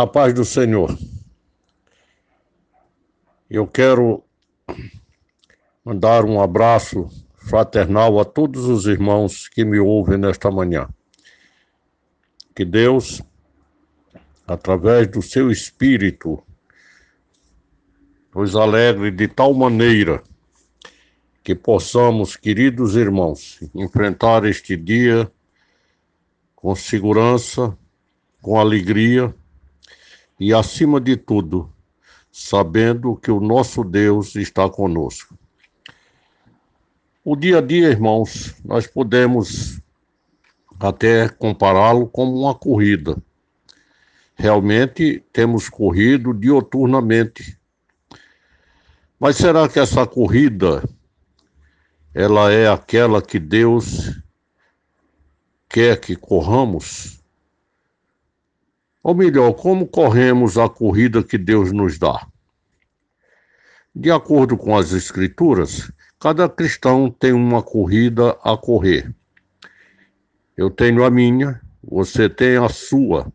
[0.00, 0.96] A paz do Senhor.
[3.50, 4.22] Eu quero
[5.84, 10.88] mandar um abraço fraternal a todos os irmãos que me ouvem nesta manhã.
[12.54, 13.20] Que Deus,
[14.46, 16.40] através do seu Espírito,
[18.32, 20.22] nos alegre de tal maneira
[21.42, 25.28] que possamos, queridos irmãos, enfrentar este dia
[26.54, 27.76] com segurança,
[28.40, 29.34] com alegria
[30.38, 31.72] e, acima de tudo,
[32.30, 35.36] sabendo que o nosso Deus está conosco.
[37.24, 39.80] O dia a dia, irmãos, nós podemos
[40.78, 43.16] até compará-lo como uma corrida.
[44.34, 47.58] Realmente temos corrido dioturnamente.
[49.18, 50.88] Mas será que essa corrida
[52.14, 54.16] ela é aquela que Deus
[55.68, 57.17] quer que corramos?
[59.08, 62.26] Ou melhor, como corremos a corrida que Deus nos dá?
[63.94, 69.10] De acordo com as Escrituras, cada cristão tem uma corrida a correr.
[70.54, 73.32] Eu tenho a minha, você tem a sua.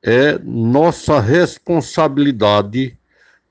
[0.00, 2.96] É nossa responsabilidade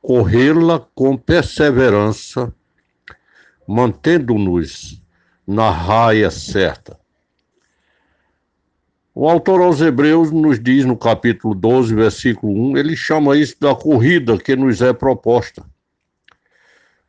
[0.02, 2.54] corrê-la com perseverança,
[3.68, 5.04] mantendo-nos
[5.46, 6.98] na raia certa.
[9.20, 13.74] O autor aos Hebreus nos diz no capítulo 12, versículo 1, ele chama isso da
[13.74, 15.66] corrida que nos é proposta.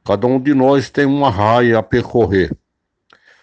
[0.06, 2.51] Cada um de nós tem uma raia a percorrer.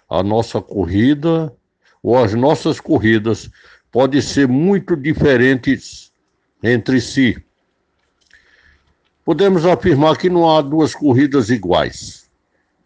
[0.09, 1.53] A nossa corrida
[2.01, 3.51] ou as nossas corridas
[3.91, 6.11] podem ser muito diferentes
[6.63, 7.37] entre si.
[9.23, 12.27] Podemos afirmar que não há duas corridas iguais.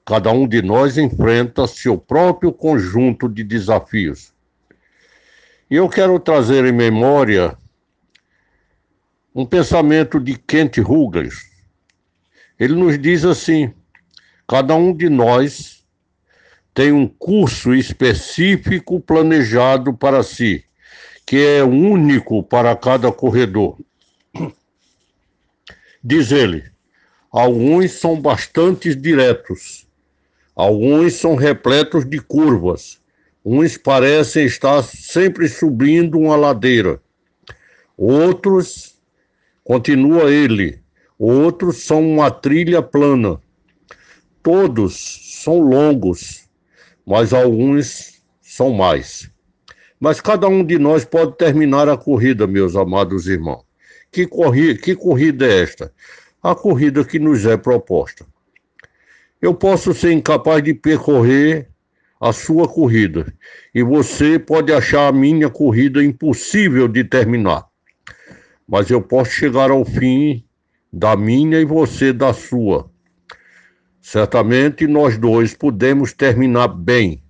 [0.05, 4.37] Cada um de nós enfrenta seu próprio conjunto de desafios.
[5.69, 7.55] E eu quero trazer em memória
[9.35, 11.47] um pensamento de Kent Hughes.
[12.59, 13.71] Ele nos diz assim:
[14.47, 15.85] cada um de nós
[16.73, 20.65] tem um curso específico planejado para si,
[21.23, 23.77] que é único para cada corredor.
[26.03, 26.63] Diz ele:
[27.31, 29.87] alguns são bastante diretos,
[30.55, 32.99] alguns são repletos de curvas,
[33.43, 37.01] Uns parecem estar sempre subindo uma ladeira.
[37.97, 38.99] Outros,
[39.63, 40.81] continua ele,
[41.17, 43.39] outros são uma trilha plana.
[44.43, 46.49] Todos são longos,
[47.05, 49.29] mas alguns são mais.
[49.99, 53.63] Mas cada um de nós pode terminar a corrida, meus amados irmãos.
[54.11, 55.93] Que, corri que corrida é esta?
[56.41, 58.25] A corrida que nos é proposta.
[59.41, 61.69] Eu posso ser incapaz de percorrer
[62.19, 63.33] a sua corrida.
[63.73, 67.65] E você pode achar a minha corrida impossível de terminar.
[68.67, 70.43] Mas eu posso chegar ao fim
[70.91, 72.89] da minha e você da sua.
[74.01, 77.21] Certamente nós dois podemos terminar bem,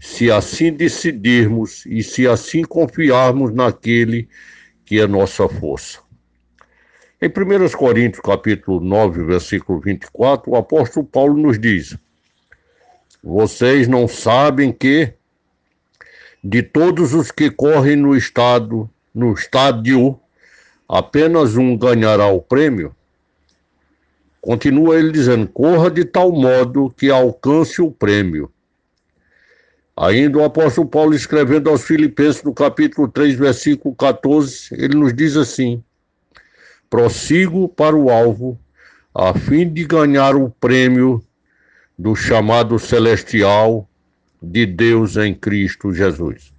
[0.00, 4.28] se assim decidirmos e se assim confiarmos naquele
[4.84, 6.00] que é nossa força.
[7.22, 11.96] Em 1 Coríntios capítulo 9, versículo 24, o apóstolo Paulo nos diz:
[13.26, 15.14] vocês não sabem que
[16.42, 20.20] de todos os que correm no estado, no estádio,
[20.86, 22.94] apenas um ganhará o prêmio?
[24.42, 28.52] Continua ele dizendo: corra de tal modo que alcance o prêmio.
[29.96, 35.34] Ainda o apóstolo Paulo, escrevendo aos Filipenses, no capítulo 3, versículo 14, ele nos diz
[35.34, 35.82] assim:
[36.90, 38.58] prossigo para o alvo,
[39.14, 41.24] a fim de ganhar o prêmio
[41.96, 43.88] do chamado celestial
[44.42, 46.52] de Deus em Cristo Jesus.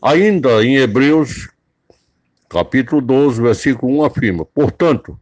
[0.00, 1.48] Ainda em Hebreus,
[2.48, 5.18] capítulo 12, versículo 1 afirma: Portanto,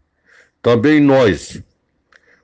[0.61, 1.63] também nós,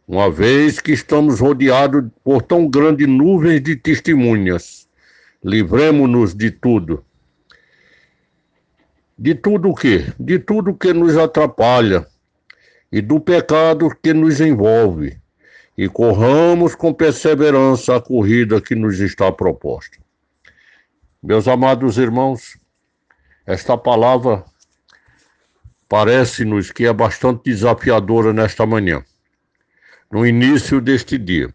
[0.08, 4.88] uma vez que estamos rodeados por tão grandes nuvens de testemunhas,
[5.44, 7.04] livremos-nos de tudo.
[9.18, 10.06] De tudo o quê?
[10.18, 12.06] De tudo que nos atrapalha
[12.90, 15.21] e do pecado que nos envolve
[15.82, 19.98] e corramos com perseverança a corrida que nos está proposta.
[21.20, 22.56] Meus amados irmãos,
[23.44, 24.44] esta palavra
[25.88, 29.04] parece-nos que é bastante desafiadora nesta manhã,
[30.08, 31.52] no início deste dia.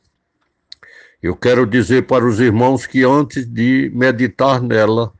[1.23, 5.13] Eu quero dizer para os irmãos que antes de meditar nela,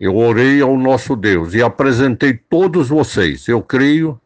[0.00, 3.46] eu orei ao nosso Deus e apresentei todos vocês.
[3.46, 4.18] Eu creio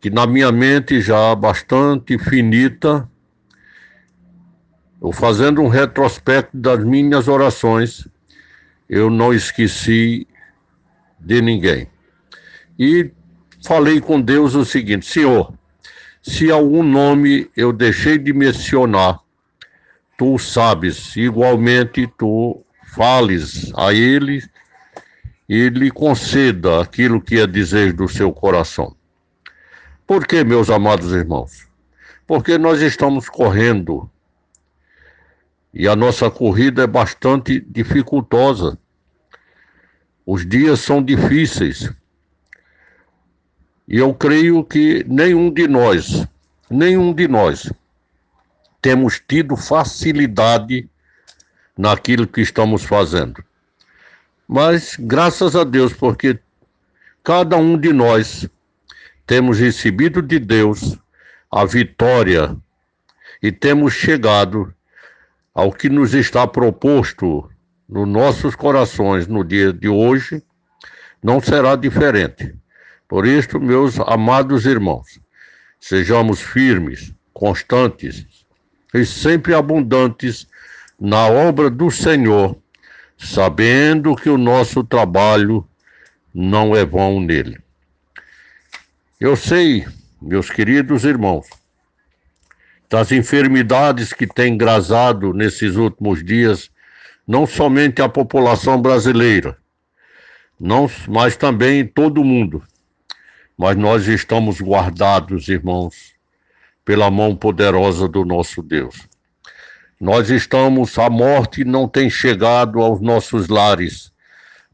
[0.00, 3.08] que na minha mente já bastante finita,
[5.00, 8.06] eu fazendo um retrospecto das minhas orações,
[8.88, 10.26] eu não esqueci
[11.18, 11.88] de ninguém.
[12.78, 13.10] E
[13.64, 15.52] falei com Deus o seguinte: Senhor,
[16.22, 19.18] se algum nome eu deixei de mencionar,
[20.16, 22.64] tu sabes, igualmente tu
[22.94, 24.42] fales a ele
[25.48, 28.97] e lhe conceda aquilo que é desejo do seu coração.
[30.08, 31.68] Por que, meus amados irmãos?
[32.26, 34.10] Porque nós estamos correndo
[35.72, 38.78] e a nossa corrida é bastante dificultosa.
[40.24, 41.92] Os dias são difíceis.
[43.86, 46.26] E eu creio que nenhum de nós,
[46.70, 47.70] nenhum de nós,
[48.80, 50.88] temos tido facilidade
[51.76, 53.44] naquilo que estamos fazendo.
[54.48, 56.38] Mas graças a Deus, porque
[57.22, 58.48] cada um de nós
[59.28, 60.98] temos recebido de Deus
[61.50, 62.56] a vitória
[63.42, 64.72] e temos chegado
[65.54, 67.46] ao que nos está proposto
[67.86, 70.42] nos nossos corações no dia de hoje,
[71.22, 72.54] não será diferente.
[73.06, 75.20] Por isso, meus amados irmãos,
[75.78, 78.26] sejamos firmes, constantes
[78.94, 80.48] e sempre abundantes
[80.98, 82.56] na obra do Senhor,
[83.18, 85.68] sabendo que o nosso trabalho
[86.34, 87.67] não é vão nele.
[89.20, 89.86] Eu sei,
[90.20, 91.46] meus queridos irmãos,
[92.88, 96.70] das enfermidades que têm grazado nesses últimos dias,
[97.26, 99.56] não somente a população brasileira,
[100.58, 102.62] não, mas também todo mundo
[103.58, 106.14] mas nós estamos guardados, irmãos,
[106.84, 109.08] pela mão poderosa do nosso Deus.
[110.00, 114.12] Nós estamos, a morte não tem chegado aos nossos lares,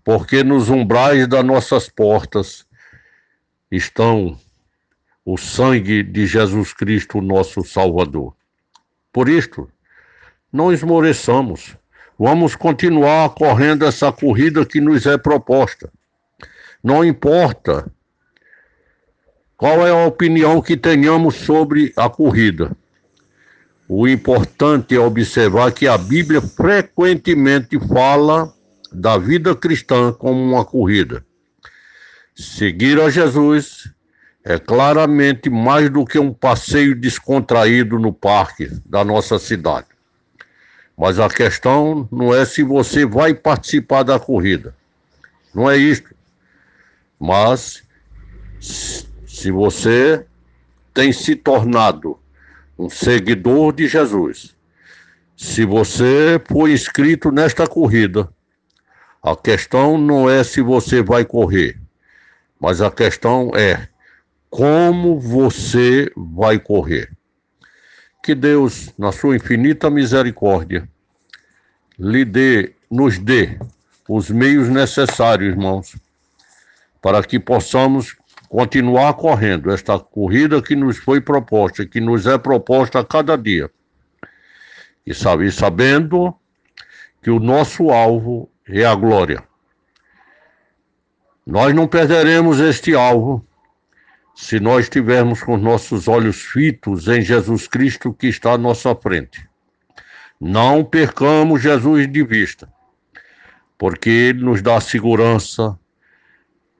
[0.04, 2.66] porque nos umbrais das nossas portas
[3.76, 4.38] estão
[5.24, 8.34] o sangue de Jesus Cristo, nosso Salvador.
[9.12, 9.68] Por isto,
[10.52, 11.76] não esmoreçamos,
[12.18, 15.90] vamos continuar correndo essa corrida que nos é proposta.
[16.82, 17.90] Não importa
[19.56, 22.76] qual é a opinião que tenhamos sobre a corrida?
[23.88, 28.52] O importante é observar que a Bíblia frequentemente fala
[28.92, 31.24] da vida cristã como uma corrida.
[32.34, 33.88] Seguir a Jesus
[34.44, 39.86] é claramente mais do que um passeio descontraído no parque da nossa cidade.
[40.96, 44.74] Mas a questão não é se você vai participar da corrida.
[45.54, 46.14] Não é isso.
[47.18, 47.82] Mas
[48.60, 50.26] se você
[50.92, 52.18] tem se tornado
[52.78, 54.54] um seguidor de Jesus,
[55.36, 58.28] se você foi inscrito nesta corrida,
[59.22, 61.78] a questão não é se você vai correr,
[62.60, 63.88] mas a questão é
[64.48, 67.10] como você vai correr.
[68.22, 70.88] Que Deus, na sua infinita misericórdia,
[71.98, 73.58] lhe dê, nos dê
[74.08, 75.96] os meios necessários, irmãos,
[77.02, 78.16] para que possamos
[78.48, 83.70] continuar correndo esta corrida que nos foi proposta, que nos é proposta a cada dia.
[85.06, 86.34] E sabe, sabendo
[87.20, 89.42] que o nosso alvo é a glória.
[91.46, 93.46] Nós não perderemos este alvo
[94.34, 99.48] se nós estivermos com nossos olhos fitos em Jesus Cristo que está à nossa frente.
[100.40, 102.68] Não percamos Jesus de vista,
[103.78, 105.78] porque Ele nos dá segurança,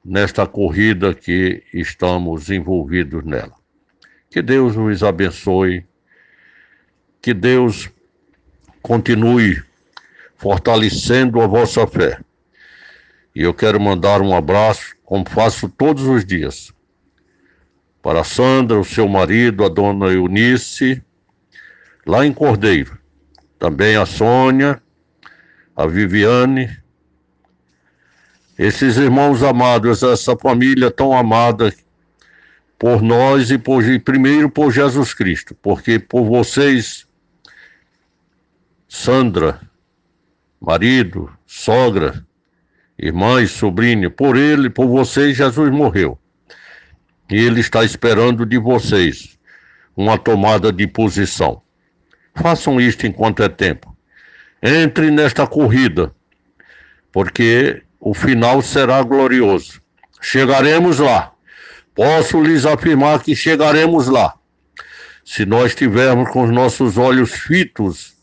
[0.04, 3.54] nesta corrida que estamos envolvidos nela.
[4.28, 5.86] Que Deus nos abençoe,
[7.22, 7.88] que Deus
[8.82, 9.62] continue
[10.36, 12.20] fortalecendo a vossa fé.
[13.34, 16.72] E eu quero mandar um abraço, como faço todos os dias,
[18.00, 21.02] para a Sandra, o seu marido, a dona Eunice,
[22.06, 22.96] lá em Cordeiro.
[23.58, 24.80] Também a Sônia,
[25.74, 26.70] a Viviane,
[28.56, 31.74] esses irmãos amados, essa família tão amada
[32.78, 37.06] por nós e por, primeiro por Jesus Cristo, porque por vocês,
[38.86, 39.60] Sandra,
[40.60, 42.24] marido, sogra,
[42.98, 46.18] irmã e sobrinha, por ele, por vocês, Jesus morreu.
[47.30, 49.38] E ele está esperando de vocês
[49.96, 51.62] uma tomada de posição.
[52.34, 53.96] Façam isto enquanto é tempo.
[54.62, 56.12] Entre nesta corrida,
[57.12, 59.80] porque o final será glorioso.
[60.20, 61.32] Chegaremos lá.
[61.94, 64.34] Posso lhes afirmar que chegaremos lá.
[65.24, 68.14] Se nós tivermos com os nossos olhos fitos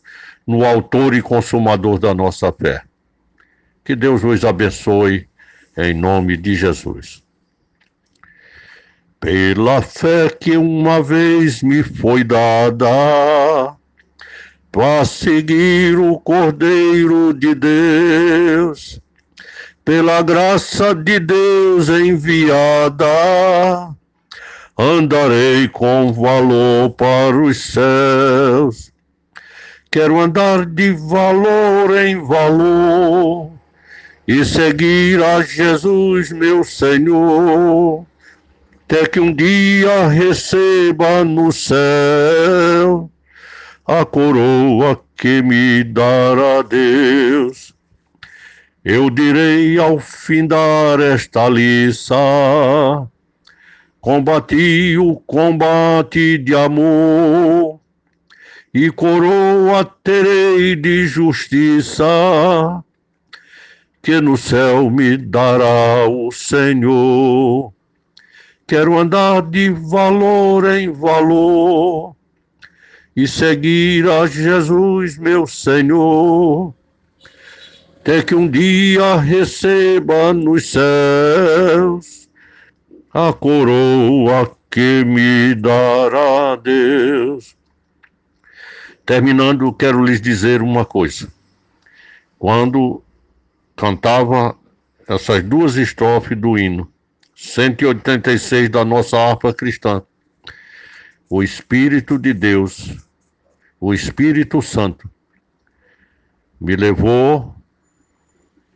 [0.46, 2.82] no Autor e Consumador da nossa fé.
[3.84, 5.28] Que Deus nos abençoe,
[5.76, 7.22] em nome de Jesus.
[9.18, 13.76] Pela fé que uma vez me foi dada,
[14.70, 19.02] para seguir o Cordeiro de Deus
[19.84, 23.04] pela graça de Deus enviada,
[24.78, 28.92] andarei com valor para os céus.
[29.90, 33.51] Quero andar de valor em valor
[34.26, 38.06] e seguir a Jesus, meu Senhor,
[38.84, 43.10] até que um dia receba no céu
[43.86, 47.74] a coroa que me dará Deus.
[48.84, 52.14] Eu direi ao findar esta liça,
[54.00, 57.80] combati o combate de amor,
[58.74, 62.04] e coroa terei de justiça,
[64.02, 67.72] que no céu me dará o Senhor.
[68.66, 72.16] Quero andar de valor em valor
[73.14, 76.74] e seguir a Jesus, meu Senhor
[78.02, 82.28] até que um dia receba nos céus
[83.14, 87.54] a coroa que me dará Deus.
[89.06, 91.32] Terminando, quero lhes dizer uma coisa.
[92.40, 93.00] Quando
[93.76, 94.56] cantava
[95.08, 96.90] essas duas estrofes do hino,
[97.34, 100.02] 186 da nossa harpa cristã,
[101.28, 102.96] o Espírito de Deus,
[103.80, 105.10] o Espírito Santo,
[106.60, 107.54] me levou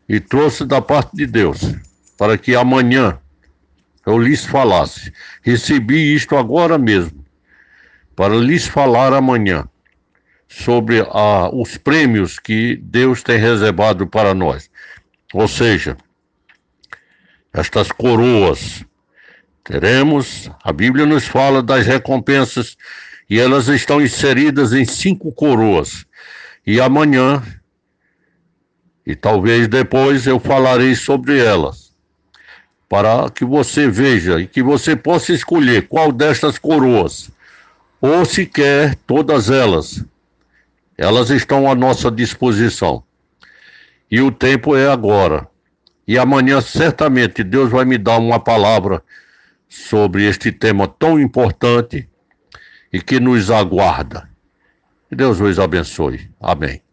[0.09, 1.61] e trouxe da parte de Deus,
[2.17, 3.19] para que amanhã
[4.05, 5.13] eu lhes falasse.
[5.43, 7.25] Recebi isto agora mesmo,
[8.15, 9.69] para lhes falar amanhã
[10.49, 14.71] sobre ah, os prêmios que Deus tem reservado para nós.
[15.33, 15.97] Ou seja,
[17.53, 18.85] estas coroas.
[19.65, 22.77] Teremos, a Bíblia nos fala das recompensas
[23.29, 26.07] e elas estão inseridas em cinco coroas.
[26.65, 27.43] E amanhã
[29.07, 31.95] e talvez depois eu falarei sobre elas,
[32.89, 37.31] para que você veja e que você possa escolher qual destas coroas,
[38.01, 40.05] ou se quer todas elas.
[40.97, 43.03] Elas estão à nossa disposição.
[44.11, 45.49] E o tempo é agora.
[46.07, 49.03] E amanhã, certamente, Deus vai me dar uma palavra
[49.69, 52.09] sobre este tema tão importante
[52.93, 54.29] e que nos aguarda.
[55.09, 56.31] Que Deus vos abençoe.
[56.41, 56.86] Amém.